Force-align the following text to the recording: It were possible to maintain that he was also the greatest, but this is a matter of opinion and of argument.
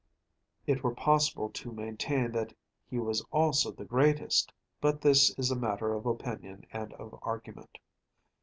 It 0.65 0.81
were 0.83 0.95
possible 0.95 1.51
to 1.51 1.71
maintain 1.71 2.31
that 2.31 2.55
he 2.89 2.97
was 2.97 3.21
also 3.31 3.71
the 3.71 3.85
greatest, 3.85 4.51
but 4.79 4.99
this 5.01 5.29
is 5.37 5.51
a 5.51 5.55
matter 5.55 5.93
of 5.93 6.07
opinion 6.07 6.65
and 6.73 6.91
of 6.93 7.13
argument. 7.21 7.77